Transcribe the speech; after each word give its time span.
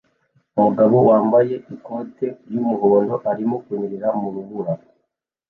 Umugabo 0.57 0.95
wambaye 1.09 1.55
ikoti 1.75 2.27
ry'umuhondo 2.47 3.15
arimo 3.31 3.55
kunyerera 3.63 4.09
mu 4.19 4.27
rubura 4.33 4.73